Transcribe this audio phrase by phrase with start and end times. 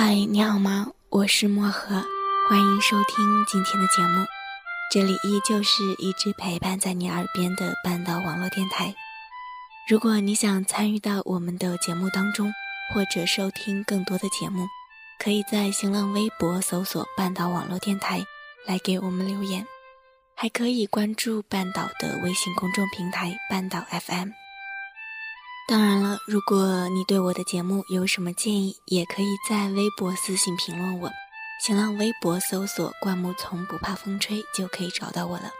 [0.00, 0.92] 嗨，你好吗？
[1.08, 2.00] 我是漠河，
[2.48, 4.24] 欢迎收听今天的节目。
[4.92, 8.94] 这里依旧是一直陪伴在你耳边的半岛网络电台。
[9.88, 12.52] 如果你想参与到我们的节目当中，
[12.94, 14.68] 或者收听更多的节目，
[15.18, 18.24] 可以在新浪微博搜索“半岛网络电台”
[18.68, 19.66] 来给我们留言，
[20.36, 24.28] 还可以关注半岛的微信公众平台“半岛 FM”。
[25.68, 31.10] 当然了，如果你对我的节目有什么建议，也可以在微博私信评论我。
[31.62, 35.50] 新浪微博搜索“灌木丛不怕风吹”就可以找到我了。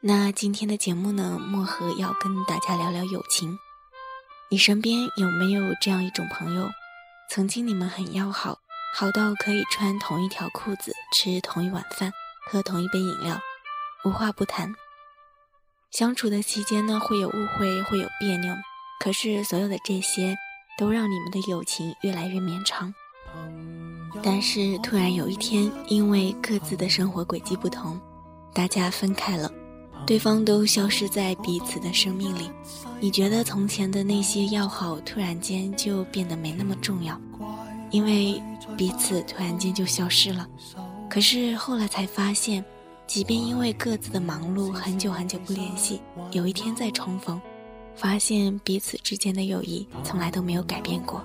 [0.00, 3.58] 那今天的节目呢，漠河要跟大家聊聊友情。
[4.48, 6.70] 你身边有没有这样一种朋友，
[7.28, 8.56] 曾经你们很要好，
[8.94, 12.10] 好到可以穿同一条裤子，吃同一碗饭，
[12.50, 13.38] 喝同一杯饮料，
[14.06, 14.74] 无话不谈。
[15.90, 18.54] 相处的期间呢，会有误会，会有别扭。
[19.00, 20.36] 可是，所有的这些
[20.76, 22.92] 都让你们的友情越来越绵长。
[24.22, 27.98] 但是，突然有一天，因为各自的生活轨迹不同，
[28.52, 29.50] 大家分开了，
[30.06, 32.50] 对方都消失在彼此的生命里。
[33.00, 37.18] 你觉得从前的那些要好，突然间就变得没那么重要，
[37.90, 38.42] 因为
[38.76, 40.46] 彼此突然间就消失了。
[41.08, 42.62] 可是后来才发现，
[43.06, 47.40] 即便因为各自的忙碌，很久很久不联系，有一天再重逢。
[48.00, 51.22] 发现彼此之间的友谊从来都没有改变过。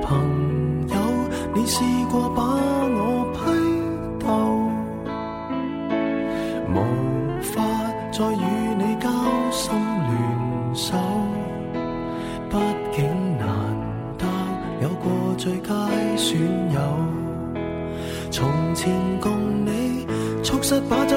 [0.00, 0.94] 朋友，
[1.52, 3.40] 你试过把我批
[4.24, 4.30] 斗，
[6.70, 6.78] 无
[7.42, 7.60] 法
[8.12, 8.44] 再与
[8.78, 9.10] 你交
[9.50, 10.12] 心联
[10.72, 10.96] 手，
[12.48, 12.56] 毕
[12.94, 13.04] 竟
[13.38, 13.44] 难
[14.16, 14.24] 得
[14.82, 15.74] 有过最佳
[16.16, 16.40] 损
[16.72, 16.78] 友，
[18.30, 18.88] 从前
[19.20, 20.06] 共你
[20.44, 21.16] 促膝把酒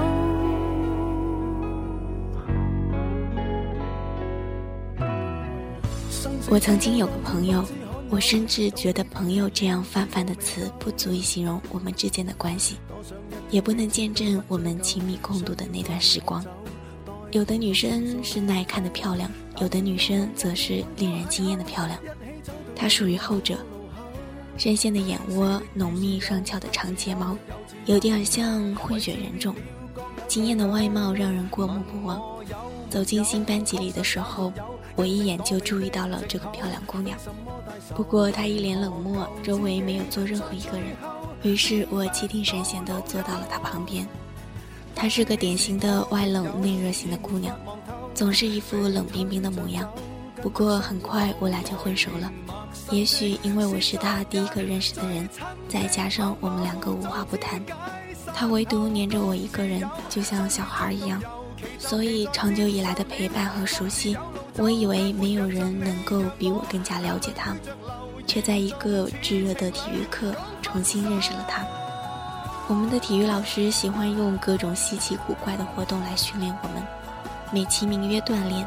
[6.49, 7.63] 我曾经有个朋友，
[8.09, 12.77] 我甚至觉得“朋友”这样泛泛的词不足以形容我们之间的关系，
[13.49, 16.43] 也不能见证我们亲密共度的那段时光。
[17.31, 21.97] 有的女生是耐看的漂亮，有的女生则是令人惊艳的漂亮。
[22.75, 23.57] 她属于后者，
[24.57, 27.37] 深陷的眼窝，浓密上翘的长睫毛，
[27.85, 29.55] 有点像混血人种，
[30.27, 32.21] 惊艳的外貌让人过目不忘。
[32.89, 34.51] 走进新班级里的时候。
[35.01, 37.17] 我一眼就注意到了这个漂亮姑娘，
[37.95, 40.95] 不过她一脸冷漠，周围没有坐任何一个人。
[41.41, 44.07] 于是我气定神闲地坐到了她旁边。
[44.93, 47.57] 她是个典型的外冷内热型的姑娘，
[48.13, 49.91] 总是一副冷冰冰的模样。
[50.39, 52.31] 不过很快我俩就混熟了，
[52.91, 55.27] 也许因为我是她第一个认识的人，
[55.67, 57.59] 再加上我们两个无话不谈，
[58.35, 61.19] 她唯独黏着我一个人，就像小孩一样。
[61.77, 64.15] 所以长久以来的陪伴和熟悉，
[64.57, 67.55] 我以为没有人能够比我更加了解她，
[68.27, 71.65] 却在一个炙热的体育课重新认识了她。
[72.67, 76.83] 我们的体育老师喜欢用各种稀奇古怪的活动来训练我们，
[77.51, 78.65] 美其名曰锻炼。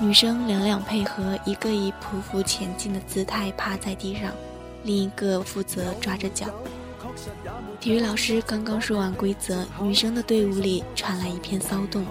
[0.00, 4.32] 女生两两配合，一个以匍匐前进的姿态趴在地上，
[4.84, 6.46] 另一个负责抓着脚。
[7.78, 12.04] 体育老师刚刚说完规则，女生的队伍里传来一片骚动，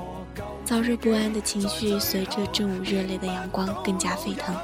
[0.66, 4.56] 燥热不安的情绪随着正午热烈的阳光更加沸腾。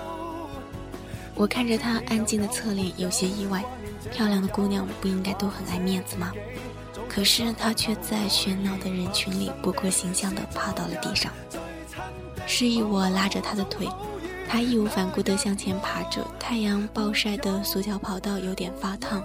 [1.35, 3.63] 我看着她安静的侧脸，有些意外。
[4.11, 6.31] 漂亮的姑娘不应该都很爱面子吗？
[7.09, 11.31] 可是她却在喧闹的人群里不顾形象地趴到了地上。
[12.45, 13.85] 示意我拉着她的腿，
[14.47, 16.25] 她义无反顾地向前爬着。
[16.39, 19.21] 太阳暴晒的塑胶跑道有点发烫，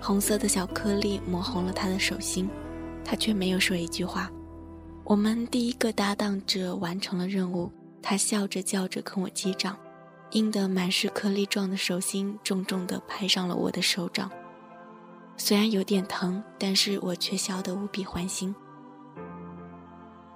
[0.00, 2.48] 红色的小颗粒抹红了她的手心，
[3.04, 4.30] 她却没有说一句话。
[5.08, 7.70] 我们第一个搭档者完成了任务，
[8.02, 9.78] 他笑着叫着跟我击掌，
[10.32, 14.28] 硬得满是颗粒状的手心重重地拍上了我的手掌。
[15.36, 18.52] 虽然有点疼，但是我却笑得无比欢心。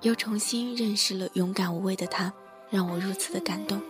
[0.02, 2.32] 又重新认识了勇敢无畏的他，
[2.70, 3.82] 让我如此的感动。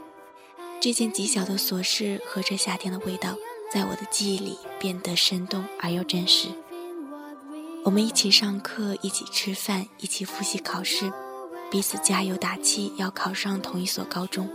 [0.81, 3.37] 这件极小的琐事和这夏天的味道，
[3.71, 6.49] 在我的记忆里变得生动而又真实。
[7.83, 11.11] 我们一起上课，一起吃饭，一起复习考试，
[11.71, 14.49] 彼此加油打气，要考上同一所高中。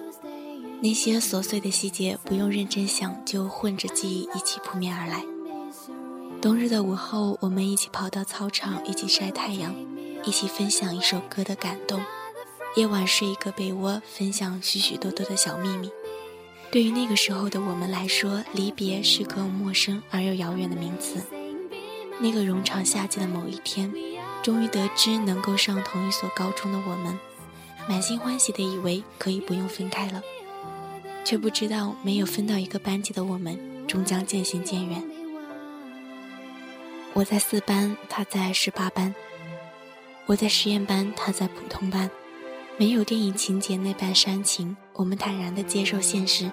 [0.82, 5.26] 那些琐碎的细节，不用认真想，就混着记忆一起扑面而来。
[6.40, 9.74] 冬日的午后，我们一起跑到操场，一起晒太阳。
[10.24, 12.02] 一起分享一首歌的感动，
[12.76, 15.92] 夜晚睡一个被窝，分享许许多多的小秘密。
[16.72, 21.20] 对于那个时候的我们来说，离别是个陌生而又遥远的名词。
[22.20, 23.94] 那个冗长夏季的某一天，
[24.42, 27.20] 终于得知能够上同一所高中的我们，
[27.90, 30.22] 满心欢喜的以为可以不用分开了，
[31.24, 35.04] 却不知道没有分到一个班级的我们，终将渐行渐远。
[37.14, 39.14] 我在四班，他在十八班。
[40.26, 42.10] 我在实验班，他在普通班，
[42.78, 46.50] 没有电影情节那般煽情，我们坦然地接受现实，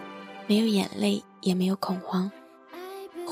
[0.47, 2.31] 没有眼泪，也没有恐慌。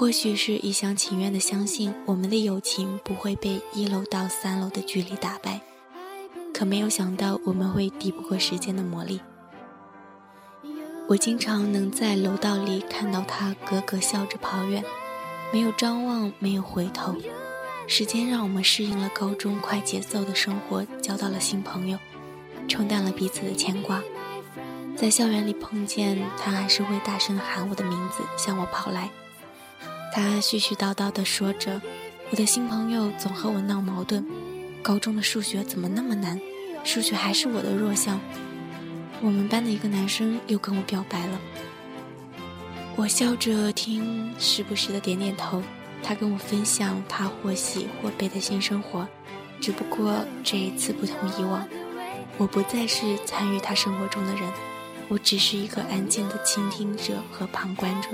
[0.01, 5.61] 或许是一厢情愿的相信我们的友情不会被一楼到三楼的距离打败，
[6.55, 9.21] 可没有想到我们会抵不过时间的磨砺。
[11.07, 14.83] 我经常能在楼道里看到他咯咯笑着跑远，
[15.53, 17.15] 没有张望，没有回头。
[17.87, 21.99] 时间让我们适应了高中快节奏的生活，交到了新朋友，
[22.67, 24.03] 冲淡了彼此的牵挂。
[24.97, 29.11] 在校园里碰见他，还是会大声喊我的名字，向我跑来。
[30.13, 31.81] 他絮絮叨叨地说着
[32.31, 34.27] ：“我的新朋友总和我闹矛盾，
[34.83, 36.41] 高中的数学怎么那么难？
[36.85, 38.21] 数学还是我的弱项。”
[39.23, 41.41] 我们班的一个男生又跟我表白了。
[42.97, 45.63] 我笑着听，时不时的点点头。
[46.03, 49.07] 他跟我分享他或喜或悲的新生活，
[49.61, 51.69] 只不过这一次不同以往，
[52.39, 54.51] 我不再是参与他生活中的人，
[55.09, 58.09] 我只是一个安静的倾听者和旁观者。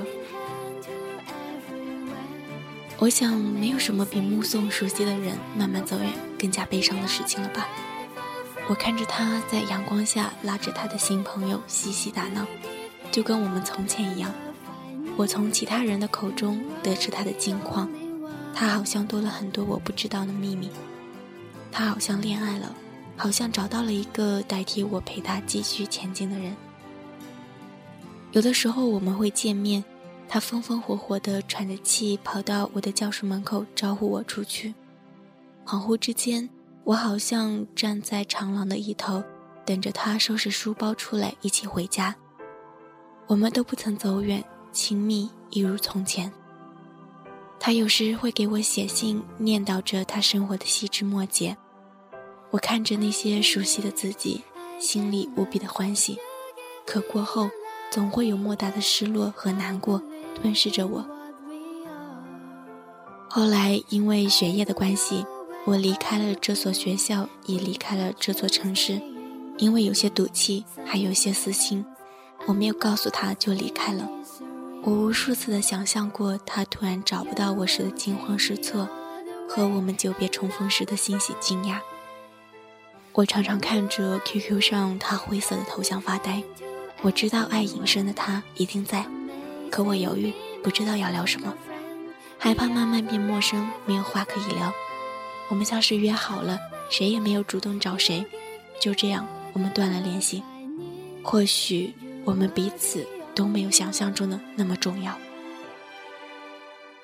[2.99, 7.69] 我想，没有什么比目送熟悉的人慢慢走远更加悲伤的事情了吧？
[8.69, 12.47] 我看着他在阳光下拉着他的新朋友嬉戏打闹，
[13.13, 14.33] 就跟我们从前一样。
[15.15, 17.89] 我从其他人的口中得知他的近况，
[18.55, 20.71] 他好像多了很多我不知道的秘密。
[21.71, 22.75] 他好像恋爱了，
[23.15, 26.57] 好像找到了一个代替我陪他继续前进的人。
[28.33, 29.85] 有的时候我们会见面，
[30.29, 34.75] 他风风火火地喘着气跑到我的教室门口招呼我出去。
[35.65, 36.49] 恍惚之间，
[36.85, 39.23] 我好像站在长廊的一头，
[39.65, 42.15] 等着他收拾书包出来一起回家。
[43.27, 44.45] 我们都不曾走远。
[44.73, 46.31] 亲密一如从前。
[47.59, 51.57] 他有时会给我写信，念叨着他生活的细枝末节。
[52.51, 54.43] 我看着那些熟悉的字迹，
[54.79, 56.19] 心里无比的欢喜。
[56.85, 57.49] 可过后，
[57.91, 60.03] 总会有莫大的失落和难过
[60.37, 61.05] 吞噬着我。
[63.29, 65.25] 后来因为学业的关系，
[65.65, 69.01] 我离开了这所学校，也离开了这座城市。
[69.59, 71.85] 因为有些赌气，还有些私心，
[72.47, 74.07] 我没有告诉他就离开了。
[74.83, 78.87] 我无数次的想象过他突然找不到我时的惊慌失措，
[79.49, 81.79] 和我们久别重逢时的欣喜惊讶。
[83.15, 86.43] 我常常看着 QQ 上他灰色的头像发呆。
[87.01, 89.07] 我知道爱隐身的他一定在，
[89.71, 90.33] 可我犹豫，
[90.63, 91.55] 不知道要聊什么，
[92.39, 94.73] 害怕慢慢变陌生，没有话可以聊。
[95.49, 96.59] 我们像是约好了，
[96.91, 98.25] 谁也没有主动找谁，
[98.81, 100.43] 就这样我们断了联系。
[101.23, 101.93] 或许
[102.25, 105.17] 我们彼此都没有想象中的那么重要。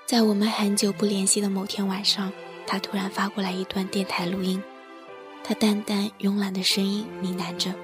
[0.06, 2.32] 在我们很久不联系的某天晚上，
[2.66, 4.62] 他突然发过来一段电台录音，
[5.44, 7.74] 他淡淡慵懒的声音呢喃着：“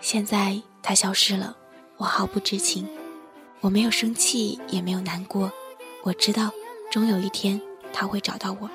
[0.00, 1.56] 现在。”他消失了，
[1.96, 2.88] 我毫不知情，
[3.62, 5.52] 我没有生气，也没有难过，
[6.02, 6.50] 我知道，
[6.90, 8.68] 终有一天他会找到我。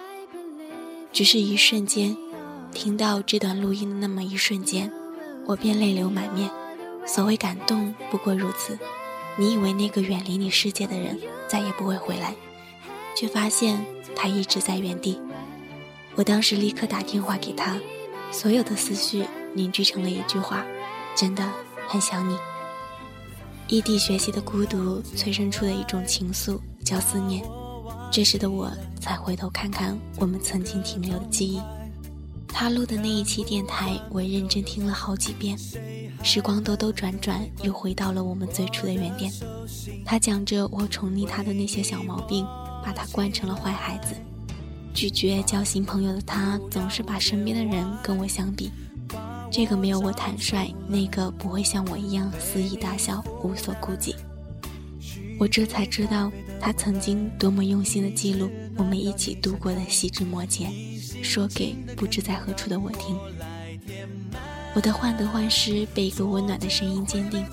[1.12, 2.16] 只是一瞬间，
[2.72, 4.90] 听到这段录音的那么一瞬间，
[5.46, 6.50] 我便泪流满面。
[7.06, 8.80] 所谓感动，不过如此。
[9.36, 12.34] 你以为那个远离你世界的人再也不会回来，
[13.14, 15.20] 却发现他一直在原地。
[16.16, 17.78] 我当时立刻打电话给他，
[18.32, 20.66] 所有的思绪凝聚成了一句话：
[21.14, 21.46] 真的。
[21.90, 22.38] 很想你。
[23.70, 27.44] 异地学习的孤独催生出的一种情愫，叫思念。
[28.10, 28.72] 这时的我
[29.02, 31.60] 才回头看看我们曾经停留的记忆。
[32.48, 35.58] 他录的那一期电台，我认真听了好几遍。
[36.24, 39.32] 时光兜兜转转，又回到了我们最初的原点。
[40.06, 42.46] 他讲着我宠溺他的那些小毛病，
[42.84, 44.16] 把他惯成了坏孩子。
[44.94, 48.72] 拒绝交新朋友的他，总是把身边的人跟我相比。
[49.50, 54.16] 这个没有我坦率，那个不会像我一样肆意大笑，无所顾忌。
[55.40, 60.68] 我这才知道，他曾经多么用心的记录我们一起度过的细枝末节，
[61.22, 63.18] 说给不知在何处的我听。
[64.74, 67.44] 我的患得患失被一个温暖的声音坚定，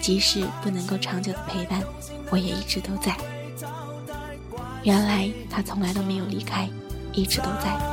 [0.00, 1.82] 即使不能够长久的陪伴，
[2.30, 3.16] 我也一直都在。
[4.82, 6.68] 原来他从来都没有离开，
[7.12, 7.91] 一直都在。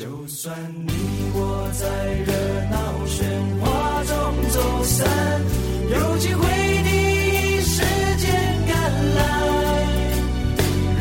[0.00, 0.92] 就算你
[1.34, 1.84] 我在
[2.24, 2.32] 热
[2.70, 3.20] 闹喧
[3.60, 4.14] 哗中
[4.48, 5.06] 走散，
[5.90, 6.40] 有机会
[6.84, 6.88] 第
[7.36, 7.84] 一时
[8.16, 8.32] 间
[8.66, 8.72] 赶
[9.14, 9.20] 来，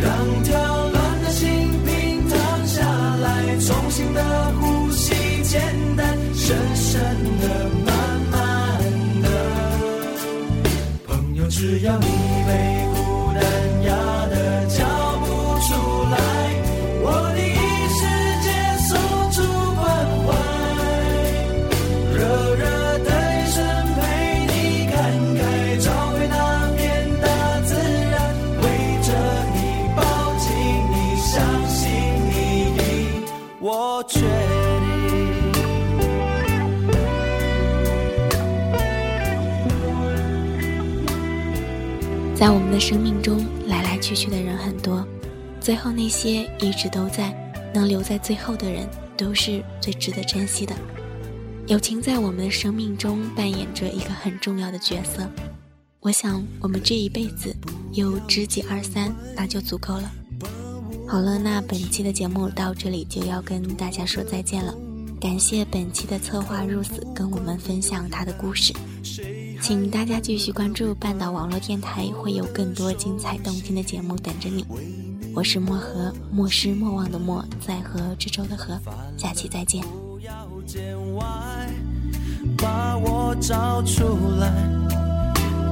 [0.01, 0.51] 让跳
[0.89, 1.47] 乱的心
[1.85, 2.83] 平躺下
[3.15, 4.21] 来，重新的
[4.59, 5.61] 呼吸，简
[5.95, 6.99] 单深深
[7.39, 7.47] 的
[7.85, 7.95] 慢
[8.29, 8.37] 慢
[9.21, 9.27] 的，
[11.07, 12.05] 朋友，只要你
[42.79, 45.05] 生命中，来来去去的人很多，
[45.59, 47.33] 最后那些一直都在、
[47.73, 50.73] 能留在最后的人，都是最值得珍惜的。
[51.67, 55.29] 友情在我们的生命中扮演着一个很重要的角色。
[55.99, 57.53] 我想，我们这一辈子
[57.91, 60.11] 有知己二三，那就足够了。
[61.05, 64.73] 好了，那本期的节目到这里就要跟大家说再见了。
[65.19, 68.73] 感谢本期的策划 Rose 跟我们分享他的故事。
[69.61, 74.65] 请大家继续关注半岛网络电台，会有更多精彩动听的节目等着你。
[75.35, 78.79] 我是漠河，莫失莫忘的莫，在河之洲的河。
[79.17, 79.83] 下期再见。
[82.57, 84.51] 把我找出来，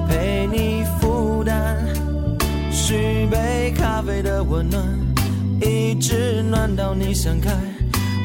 [0.07, 1.77] 陪你负担，
[2.71, 4.83] 续杯咖啡的温暖，
[5.61, 7.51] 一直暖到你想开。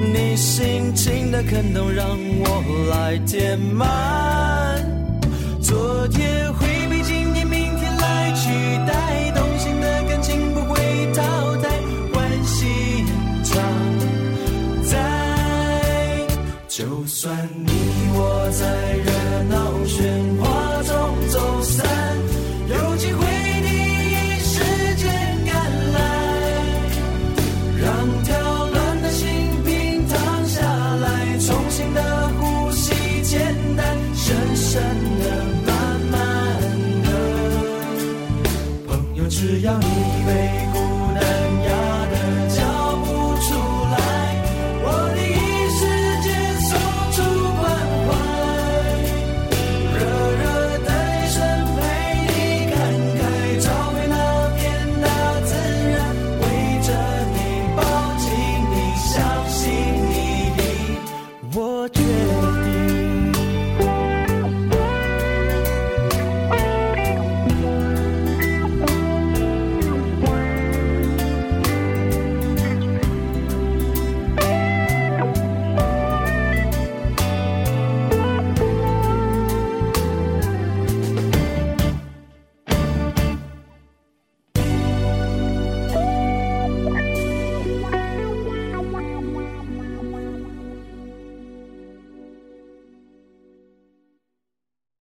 [0.01, 4.52] 你心情的坑洞，让我来填满。
[5.73, 8.51] 昨天会被今天、明天来取
[8.87, 9.12] 代，
[39.43, 40.02] 只要你。